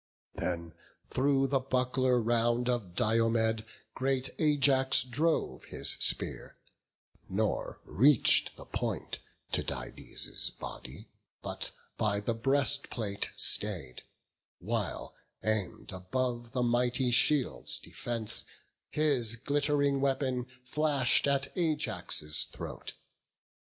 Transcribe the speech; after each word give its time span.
Then 0.33 0.73
through 1.11 1.49
the 1.49 1.59
buckler 1.59 2.19
round 2.19 2.67
of 2.67 2.95
Diomed 2.95 3.63
Great 3.93 4.31
Ajax 4.39 5.03
drove 5.03 5.65
his 5.65 5.91
spear; 5.99 6.55
nor 7.29 7.79
reach'd 7.85 8.49
the 8.57 8.65
point 8.65 9.19
Tydides' 9.51 10.49
body, 10.57 11.07
by 11.99 12.19
the 12.19 12.33
breastplate 12.33 13.29
stay'd: 13.37 14.01
While, 14.57 15.13
aim'd 15.43 15.91
above 15.91 16.53
the 16.53 16.63
mighty 16.63 17.11
shield's 17.11 17.77
defence, 17.77 18.43
His 18.89 19.35
glitt'ring 19.35 20.01
weapon 20.01 20.47
flash'd 20.63 21.27
at 21.27 21.55
Ajax' 21.55 22.45
throat. 22.45 22.93